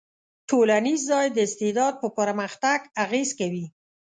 [0.49, 3.65] ټولنیز ځای د استعداد په پرمختګ اغېز کوي.